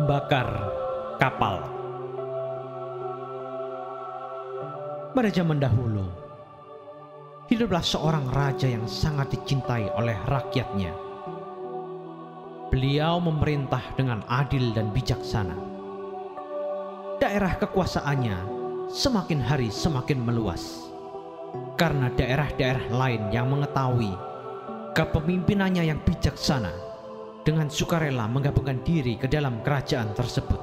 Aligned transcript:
membakar 0.00 0.48
kapal. 1.20 1.60
Pada 5.12 5.28
zaman 5.28 5.60
dahulu, 5.60 6.08
hiduplah 7.52 7.84
seorang 7.84 8.24
raja 8.32 8.64
yang 8.64 8.88
sangat 8.88 9.28
dicintai 9.36 9.92
oleh 9.92 10.16
rakyatnya. 10.24 10.96
Beliau 12.72 13.20
memerintah 13.20 13.84
dengan 14.00 14.24
adil 14.24 14.72
dan 14.72 14.88
bijaksana. 14.88 15.52
Daerah 17.20 17.60
kekuasaannya 17.60 18.36
semakin 18.88 19.44
hari 19.44 19.68
semakin 19.68 20.24
meluas 20.24 20.88
karena 21.76 22.08
daerah-daerah 22.16 22.88
lain 22.88 23.28
yang 23.28 23.52
mengetahui 23.52 24.16
kepemimpinannya 24.96 25.92
yang 25.92 26.00
bijaksana 26.08 26.89
dengan 27.50 27.66
sukarela 27.66 28.30
menggabungkan 28.30 28.78
diri 28.86 29.18
ke 29.18 29.26
dalam 29.26 29.58
kerajaan 29.66 30.14
tersebut. 30.14 30.62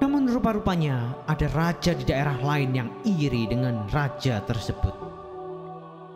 Namun 0.00 0.24
rupa-rupanya 0.24 1.12
ada 1.28 1.44
raja 1.52 1.92
di 1.92 2.08
daerah 2.08 2.40
lain 2.40 2.72
yang 2.72 2.88
iri 3.04 3.44
dengan 3.44 3.84
raja 3.92 4.40
tersebut. 4.40 4.96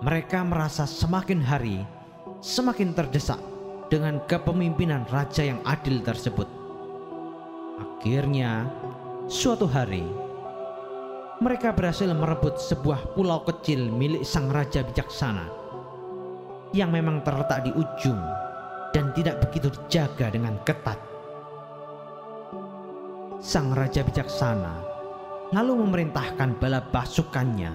Mereka 0.01 0.49
merasa 0.49 0.89
semakin 0.89 1.45
hari 1.45 1.85
semakin 2.41 2.97
terdesak 2.97 3.37
dengan 3.93 4.25
kepemimpinan 4.25 5.05
raja 5.13 5.45
yang 5.45 5.61
adil 5.69 6.01
tersebut. 6.01 6.49
Akhirnya, 7.77 8.65
suatu 9.29 9.69
hari 9.69 10.07
mereka 11.45 11.71
berhasil 11.71 12.09
merebut 12.17 12.57
sebuah 12.57 13.13
pulau 13.13 13.45
kecil 13.45 13.93
milik 13.93 14.25
sang 14.25 14.51
raja 14.51 14.83
bijaksana 14.83 15.68
yang 16.77 16.93
memang 16.93 17.25
terletak 17.25 17.65
di 17.65 17.73
ujung 17.73 18.21
dan 18.93 19.13
tidak 19.17 19.41
begitu 19.45 19.73
dijaga 19.73 20.33
dengan 20.33 20.57
ketat. 20.65 20.99
Sang 23.39 23.71
raja 23.71 24.03
bijaksana 24.03 24.83
lalu 25.55 25.81
memerintahkan 25.81 26.59
bala 26.61 26.85
pasukannya 26.93 27.73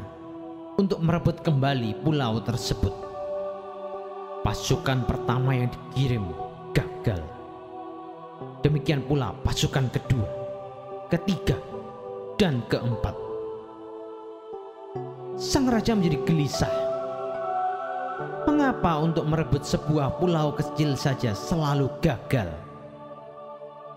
untuk 0.78 1.02
merebut 1.02 1.42
kembali 1.42 2.04
pulau 2.06 2.42
tersebut. 2.44 2.94
Pasukan 4.44 5.08
pertama 5.08 5.56
yang 5.56 5.72
dikirim 5.72 6.26
gagal. 6.76 7.24
Demikian 8.60 9.06
pula 9.08 9.32
pasukan 9.46 9.88
kedua, 9.88 10.28
ketiga, 11.08 11.56
dan 12.36 12.60
keempat. 12.68 13.16
Sang 15.40 15.66
raja 15.72 15.96
menjadi 15.96 16.20
gelisah. 16.28 16.83
Mengapa 18.54 19.02
untuk 19.02 19.26
merebut 19.26 19.66
sebuah 19.66 20.22
pulau 20.22 20.54
kecil 20.54 20.94
saja 20.94 21.34
selalu 21.34 21.90
gagal? 22.06 22.54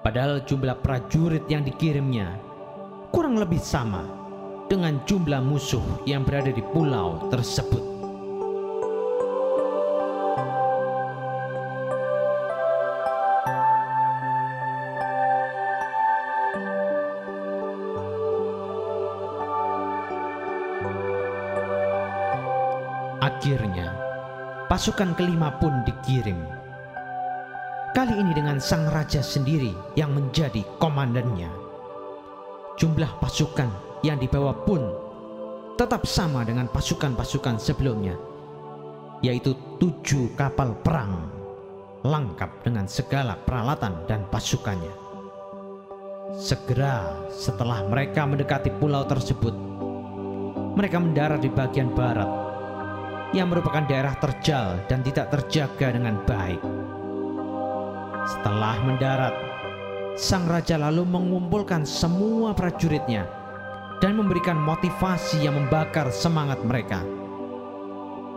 Padahal 0.00 0.40
jumlah 0.48 0.80
prajurit 0.80 1.44
yang 1.44 1.60
dikirimnya 1.60 2.40
kurang 3.12 3.36
lebih 3.36 3.60
sama 3.60 4.00
dengan 4.64 4.96
jumlah 5.04 5.44
musuh 5.44 5.84
yang 6.08 6.24
berada 6.24 6.48
di 6.48 6.64
pulau 6.72 7.28
tersebut. 7.28 7.84
Akhirnya, 23.20 23.95
pasukan 24.76 25.16
kelima 25.16 25.56
pun 25.56 25.72
dikirim. 25.88 26.36
Kali 27.96 28.12
ini 28.12 28.36
dengan 28.36 28.60
sang 28.60 28.84
raja 28.92 29.24
sendiri 29.24 29.72
yang 29.96 30.12
menjadi 30.12 30.60
komandannya. 30.76 31.48
Jumlah 32.76 33.08
pasukan 33.16 33.72
yang 34.04 34.20
dibawa 34.20 34.52
pun 34.52 34.84
tetap 35.80 36.04
sama 36.04 36.44
dengan 36.44 36.68
pasukan-pasukan 36.68 37.56
sebelumnya, 37.56 38.20
yaitu 39.24 39.56
tujuh 39.80 40.36
kapal 40.36 40.76
perang 40.84 41.24
lengkap 42.04 42.60
dengan 42.60 42.84
segala 42.84 43.32
peralatan 43.48 43.96
dan 44.04 44.28
pasukannya. 44.28 44.92
Segera 46.36 47.16
setelah 47.32 47.80
mereka 47.88 48.28
mendekati 48.28 48.76
pulau 48.76 49.08
tersebut, 49.08 49.56
mereka 50.76 51.00
mendarat 51.00 51.40
di 51.40 51.48
bagian 51.48 51.96
barat 51.96 52.45
yang 53.34 53.50
merupakan 53.50 53.82
daerah 53.86 54.14
terjal 54.22 54.78
dan 54.86 55.02
tidak 55.02 55.34
terjaga 55.34 55.94
dengan 55.94 56.22
baik. 56.22 56.62
Setelah 58.26 58.76
mendarat, 58.86 59.34
sang 60.14 60.46
raja 60.46 60.78
lalu 60.78 61.02
mengumpulkan 61.06 61.82
semua 61.82 62.54
prajuritnya 62.54 63.26
dan 63.98 64.14
memberikan 64.14 64.58
motivasi 64.58 65.46
yang 65.46 65.58
membakar 65.58 66.10
semangat 66.14 66.62
mereka. 66.62 67.02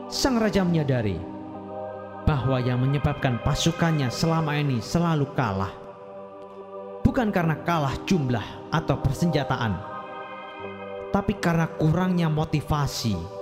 Sang 0.10 0.42
raja 0.42 0.66
menyadari 0.66 1.18
bahwa 2.26 2.58
yang 2.62 2.82
menyebabkan 2.82 3.42
pasukannya 3.42 4.10
selama 4.10 4.58
ini 4.58 4.82
selalu 4.82 5.30
kalah 5.34 5.74
bukan 7.02 7.34
karena 7.34 7.58
kalah 7.66 7.98
jumlah 8.06 8.46
atau 8.70 9.02
persenjataan, 9.02 9.74
tapi 11.10 11.34
karena 11.42 11.66
kurangnya 11.66 12.30
motivasi 12.30 13.39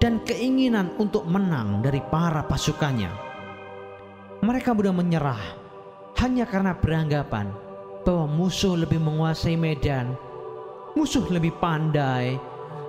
dan 0.00 0.24
keinginan 0.24 0.90
untuk 0.96 1.28
menang 1.28 1.84
dari 1.84 2.00
para 2.08 2.40
pasukannya. 2.48 3.12
Mereka 4.40 4.72
mudah 4.72 4.96
menyerah 4.96 5.42
hanya 6.24 6.48
karena 6.48 6.72
beranggapan 6.72 7.52
bahwa 8.00 8.24
musuh 8.24 8.80
lebih 8.80 8.96
menguasai 8.96 9.60
medan, 9.60 10.16
musuh 10.96 11.28
lebih 11.28 11.52
pandai, 11.60 12.40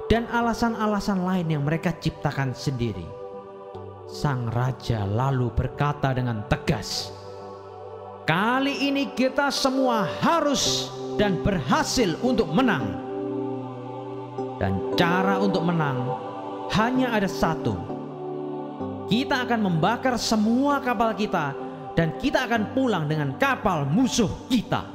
dan 0.07 0.23
alasan-alasan 0.31 1.19
lain 1.19 1.47
yang 1.51 1.63
mereka 1.67 1.91
ciptakan 1.99 2.55
sendiri. 2.55 3.03
Sang 4.07 4.47
raja 4.51 5.03
lalu 5.03 5.51
berkata 5.51 6.15
dengan 6.15 6.47
tegas, 6.47 7.11
"Kali 8.23 8.87
ini 8.87 9.11
kita 9.11 9.51
semua 9.51 10.07
harus 10.23 10.91
dan 11.19 11.43
berhasil 11.43 12.15
untuk 12.23 12.47
menang." 12.51 12.87
Dan 14.59 14.95
cara 14.95 15.39
untuk 15.39 15.63
menang 15.67 16.30
hanya 16.71 17.11
ada 17.11 17.27
satu. 17.27 17.75
Kita 19.11 19.43
akan 19.43 19.59
membakar 19.59 20.15
semua 20.15 20.79
kapal 20.79 21.11
kita 21.11 21.51
dan 21.99 22.15
kita 22.15 22.47
akan 22.47 22.71
pulang 22.71 23.11
dengan 23.11 23.35
kapal 23.35 23.83
musuh 23.83 24.31
kita. 24.47 24.87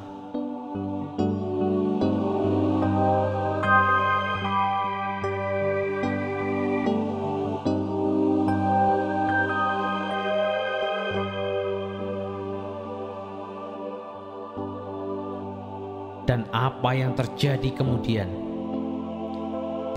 Dan 16.27 16.43
apa 16.51 16.91
yang 16.91 17.15
terjadi 17.15 17.71
kemudian? 17.71 18.46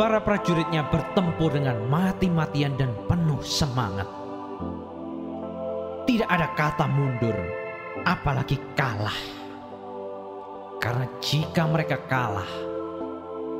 Para 0.00 0.16
prajuritnya 0.16 0.88
bertempur 0.88 1.52
dengan 1.52 1.76
mati-matian 1.92 2.72
dan 2.80 2.88
penuh 3.04 3.36
semangat. 3.44 4.08
Tidak 6.08 6.24
ada 6.24 6.56
kata 6.56 6.88
mundur, 6.88 7.36
apalagi 8.08 8.56
kalah. 8.72 9.20
Karena 10.80 11.04
jika 11.20 11.68
mereka 11.68 12.00
kalah, 12.08 12.48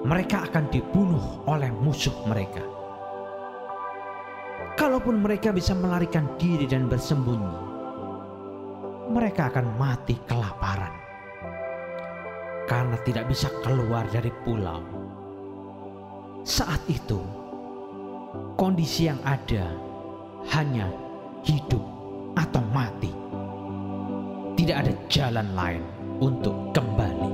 mereka 0.01 0.49
akan 0.49 0.65
dibunuh 0.73 1.45
oleh 1.45 1.69
musuh 1.77 2.17
mereka. 2.25 2.65
Kalaupun 4.81 5.21
mereka 5.21 5.53
bisa 5.53 5.77
melarikan 5.77 6.25
diri 6.41 6.65
dan 6.65 6.89
bersembunyi, 6.89 7.57
mereka 9.13 9.53
akan 9.53 9.77
mati 9.77 10.17
kelaparan 10.25 10.97
karena 12.65 12.97
tidak 13.05 13.29
bisa 13.29 13.53
keluar 13.61 14.09
dari 14.09 14.33
pulau. 14.41 15.10
Saat 16.41 16.81
itu, 16.89 17.21
kondisi 18.57 19.05
yang 19.13 19.21
ada 19.29 19.77
hanya 20.57 20.89
hidup 21.45 21.85
atau 22.33 22.65
mati. 22.73 23.13
Tidak 24.57 24.77
ada 24.77 24.93
jalan 25.13 25.49
lain 25.53 25.85
untuk 26.17 26.73
kembali. 26.73 27.33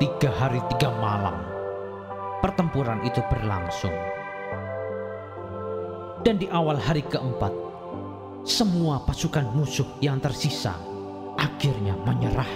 Tiga 0.00 0.30
hari 0.36 0.60
tiga 0.76 0.89
pertempuran 2.80 3.04
itu 3.04 3.20
berlangsung. 3.28 3.96
Dan 6.24 6.40
di 6.40 6.48
awal 6.48 6.80
hari 6.80 7.04
keempat, 7.04 7.52
semua 8.44 9.04
pasukan 9.04 9.44
musuh 9.52 9.84
yang 10.00 10.16
tersisa 10.16 10.72
akhirnya 11.36 11.92
menyerah. 12.08 12.48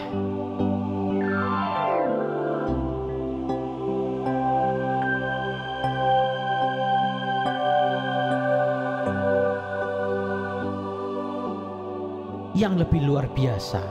Yang 12.56 12.86
lebih 12.86 13.00
luar 13.04 13.28
biasa, 13.28 13.82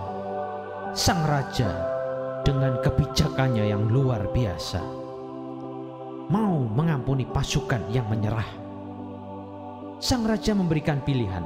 sang 0.97 1.21
raja 1.29 1.69
dengan 2.41 2.81
kebijakannya 2.81 3.69
yang 3.69 3.85
luar 3.91 4.25
biasa 4.33 5.03
mau 6.29 6.63
mengampuni 6.67 7.27
pasukan 7.27 7.89
yang 7.91 8.07
menyerah. 8.07 8.47
Sang 10.03 10.27
raja 10.27 10.51
memberikan 10.55 10.99
pilihan, 11.03 11.43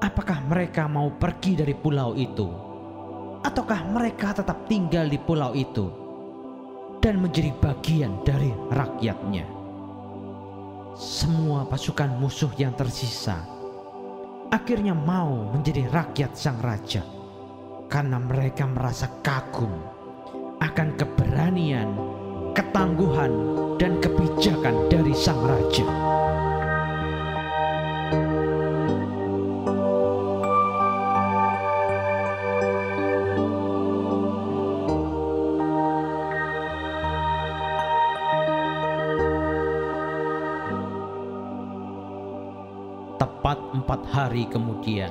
apakah 0.00 0.40
mereka 0.48 0.88
mau 0.88 1.12
pergi 1.12 1.60
dari 1.60 1.76
pulau 1.76 2.16
itu, 2.16 2.48
ataukah 3.44 3.84
mereka 3.88 4.32
tetap 4.36 4.64
tinggal 4.68 5.08
di 5.08 5.20
pulau 5.20 5.52
itu 5.52 5.92
dan 7.04 7.20
menjadi 7.20 7.52
bagian 7.60 8.20
dari 8.24 8.52
rakyatnya. 8.72 9.44
Semua 10.96 11.68
pasukan 11.68 12.16
musuh 12.16 12.48
yang 12.56 12.72
tersisa 12.72 13.54
akhirnya 14.54 14.94
mau 14.94 15.50
menjadi 15.50 15.90
rakyat 15.90 16.38
sang 16.38 16.62
raja 16.62 17.02
karena 17.90 18.22
mereka 18.22 18.70
merasa 18.70 19.10
kagum 19.18 19.70
akan 20.62 20.94
keberanian, 20.94 21.90
ketangguhan, 22.54 23.34
dan 23.82 23.98
kebijakan 23.98 24.86
dari 24.86 25.10
sang 25.10 25.42
raja. 25.42 25.82
Tepat 43.18 43.58
empat 43.74 44.00
hari 44.14 44.46
kemudian, 44.46 45.10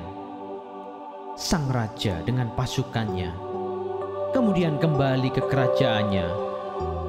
sang 1.36 1.68
raja 1.68 2.24
dengan 2.24 2.48
pasukannya 2.56 3.30
kemudian 4.34 4.82
kembali 4.82 5.30
ke 5.30 5.46
kerajaannya 5.46 6.53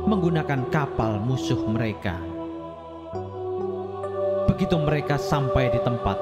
menggunakan 0.05 0.69
kapal 0.69 1.17
musuh 1.17 1.57
mereka. 1.65 2.21
Begitu 4.45 4.77
mereka 4.77 5.17
sampai 5.17 5.73
di 5.73 5.81
tempat, 5.81 6.15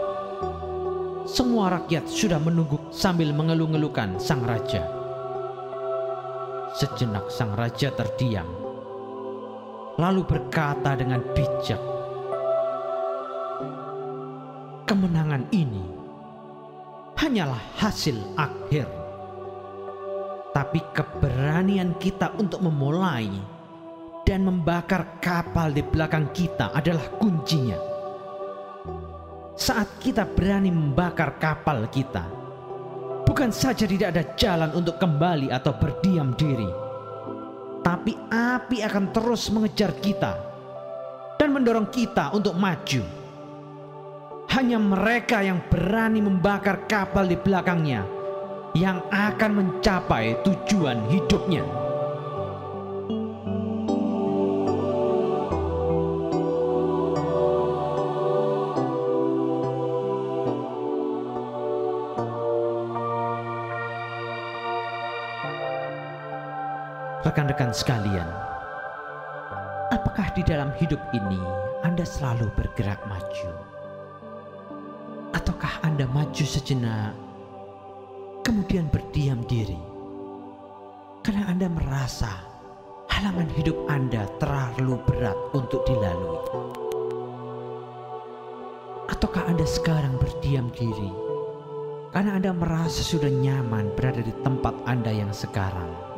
semua 1.28 1.80
rakyat 1.80 2.08
sudah 2.08 2.40
menunggu 2.40 2.80
sambil 2.90 3.36
mengeluh-ngeluhkan 3.36 4.16
sang 4.18 4.42
raja. 4.48 4.88
Sejenak 6.74 7.30
sang 7.30 7.54
raja 7.54 7.94
terdiam, 7.94 8.48
lalu 10.00 10.26
berkata 10.26 10.98
dengan 10.98 11.22
bijak, 11.36 11.78
kemenangan 14.88 15.44
ini 15.54 15.86
hanyalah 17.20 17.62
hasil 17.78 18.16
akhir. 18.40 18.88
Tapi 20.54 20.80
keberanian 20.94 21.98
kita 21.98 22.30
untuk 22.38 22.62
memulai 22.62 23.26
dan 24.24 24.48
membakar 24.48 25.20
kapal 25.20 25.72
di 25.76 25.84
belakang 25.84 26.32
kita 26.32 26.72
adalah 26.72 27.04
kuncinya. 27.20 27.80
Saat 29.54 30.02
kita 30.02 30.26
berani 30.26 30.74
membakar 30.74 31.38
kapal 31.38 31.86
kita, 31.92 32.26
bukan 33.28 33.54
saja 33.54 33.86
tidak 33.86 34.16
ada 34.16 34.24
jalan 34.34 34.72
untuk 34.74 34.98
kembali 34.98 35.52
atau 35.52 35.76
berdiam 35.78 36.34
diri, 36.34 36.72
tapi 37.84 38.18
api 38.32 38.82
akan 38.82 39.06
terus 39.12 39.52
mengejar 39.52 39.94
kita 40.00 40.34
dan 41.38 41.54
mendorong 41.54 41.92
kita 41.92 42.34
untuk 42.34 42.56
maju 42.56 43.24
hanya 44.54 44.78
mereka 44.78 45.42
yang 45.42 45.66
berani 45.66 46.22
membakar 46.22 46.86
kapal 46.86 47.26
di 47.26 47.34
belakangnya 47.34 48.06
yang 48.78 49.02
akan 49.10 49.52
mencapai 49.58 50.38
tujuan 50.46 51.10
hidupnya. 51.10 51.83
Rekan-rekan 67.34 67.74
sekalian, 67.74 68.30
apakah 69.90 70.30
di 70.38 70.46
dalam 70.46 70.70
hidup 70.78 71.02
ini 71.18 71.42
Anda 71.82 72.06
selalu 72.06 72.54
bergerak 72.54 73.02
maju? 73.10 73.50
Ataukah 75.34 75.82
Anda 75.82 76.06
maju 76.14 76.46
sejenak, 76.46 77.18
kemudian 78.46 78.86
berdiam 78.94 79.42
diri 79.50 79.82
karena 81.26 81.50
Anda 81.50 81.74
merasa 81.74 82.38
halangan 83.10 83.50
hidup 83.58 83.82
Anda 83.90 84.30
terlalu 84.38 85.02
berat 85.10 85.38
untuk 85.58 85.90
dilalui? 85.90 86.38
Ataukah 89.10 89.50
Anda 89.50 89.66
sekarang 89.66 90.22
berdiam 90.22 90.70
diri 90.70 91.10
karena 92.14 92.38
Anda 92.38 92.54
merasa 92.54 93.02
sudah 93.02 93.34
nyaman 93.34 93.90
berada 93.98 94.22
di 94.22 94.38
tempat 94.46 94.78
Anda 94.86 95.10
yang 95.10 95.34
sekarang? 95.34 96.13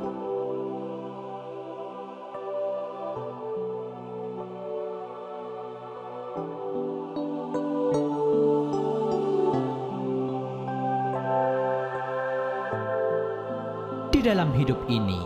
Hidup 14.66 14.82
ini, 14.90 15.22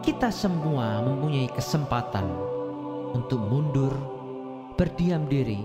kita 0.00 0.32
semua 0.32 1.04
mempunyai 1.04 1.44
kesempatan 1.52 2.24
untuk 3.12 3.36
mundur, 3.36 3.92
berdiam 4.80 5.28
diri, 5.28 5.60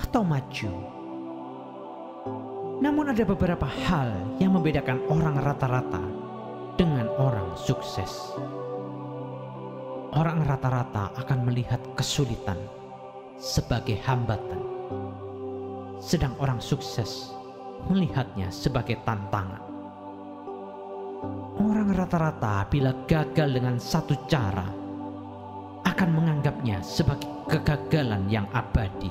atau 0.00 0.24
maju. 0.24 0.72
Namun, 2.80 3.12
ada 3.12 3.20
beberapa 3.28 3.68
hal 3.68 4.16
yang 4.40 4.56
membedakan 4.56 4.96
orang 5.12 5.36
rata-rata 5.44 6.00
dengan 6.80 7.12
orang 7.20 7.52
sukses. 7.52 8.32
Orang 10.16 10.40
rata-rata 10.40 11.12
akan 11.20 11.52
melihat 11.52 11.84
kesulitan 12.00 12.56
sebagai 13.36 14.00
hambatan, 14.08 14.64
sedang 16.00 16.32
orang 16.40 16.64
sukses 16.64 17.28
melihatnya 17.92 18.48
sebagai 18.48 18.96
tantangan. 19.04 19.75
Orang 21.56 21.96
rata-rata 21.96 22.68
bila 22.68 22.92
gagal 23.08 23.56
dengan 23.56 23.80
satu 23.80 24.12
cara 24.28 24.68
akan 25.88 26.10
menganggapnya 26.12 26.84
sebagai 26.84 27.24
kegagalan 27.48 28.28
yang 28.28 28.44
abadi. 28.52 29.08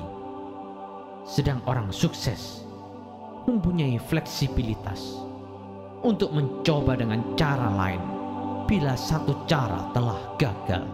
Sedang 1.26 1.58
orang 1.66 1.90
sukses 1.90 2.62
mempunyai 3.50 3.98
fleksibilitas 3.98 5.18
untuk 6.06 6.30
mencoba 6.30 6.94
dengan 6.94 7.22
cara 7.34 7.66
lain 7.74 8.02
bila 8.70 8.94
satu 8.94 9.34
cara 9.50 9.90
telah 9.90 10.20
gagal. 10.38 10.86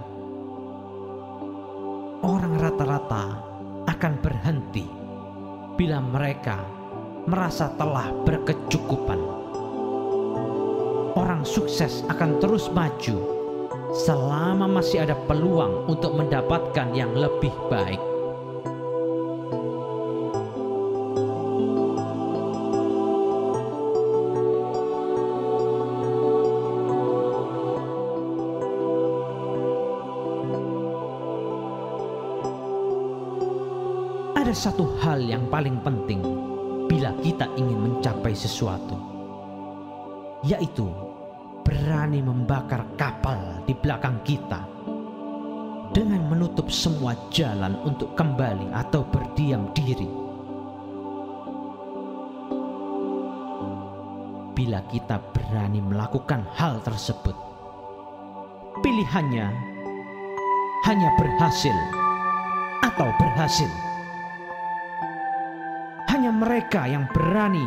Orang 2.24 2.56
rata-rata 2.56 3.36
akan 3.90 4.14
berhenti 4.22 4.86
bila 5.76 5.98
mereka 6.00 6.62
merasa 7.26 7.68
telah 7.76 8.08
berkecukupan 8.24 9.41
orang 11.16 11.44
sukses 11.44 12.00
akan 12.08 12.40
terus 12.40 12.72
maju 12.72 13.20
selama 13.92 14.64
masih 14.80 15.04
ada 15.04 15.12
peluang 15.28 15.84
untuk 15.84 16.16
mendapatkan 16.16 16.96
yang 16.96 17.12
lebih 17.12 17.52
baik. 17.68 18.00
Ada 34.32 34.68
satu 34.68 34.84
hal 35.00 35.22
yang 35.22 35.46
paling 35.52 35.80
penting 35.84 36.20
bila 36.88 37.14
kita 37.20 37.46
ingin 37.56 37.78
mencapai 37.78 38.36
sesuatu 38.36 39.11
yaitu 40.42 40.90
berani 41.62 42.22
membakar 42.22 42.82
kapal 42.98 43.38
di 43.66 43.74
belakang 43.78 44.18
kita 44.26 44.66
dengan 45.94 46.26
menutup 46.26 46.66
semua 46.70 47.14
jalan 47.30 47.78
untuk 47.86 48.14
kembali 48.18 48.74
atau 48.74 49.06
berdiam 49.06 49.70
diri. 49.76 50.22
bila 54.52 54.78
kita 54.92 55.18
berani 55.32 55.80
melakukan 55.82 56.44
hal 56.54 56.78
tersebut. 56.84 57.34
Pilihannya 58.78 59.50
hanya 60.86 61.08
berhasil 61.18 61.74
atau 62.84 63.08
berhasil. 63.18 63.70
Hanya 66.14 66.30
mereka 66.30 66.86
yang 66.86 67.08
berani 67.10 67.66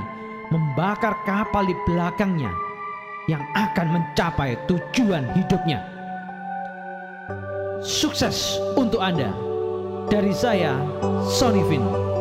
membakar 0.50 1.18
kapal 1.26 1.66
di 1.66 1.76
belakangnya 1.86 2.52
yang 3.26 3.42
akan 3.58 4.00
mencapai 4.00 4.54
tujuan 4.70 5.26
hidupnya. 5.34 5.82
Sukses 7.82 8.58
untuk 8.78 9.02
Anda. 9.02 9.34
Dari 10.06 10.34
saya, 10.34 10.78
Sonny 11.26 11.66
Vin. 11.66 12.15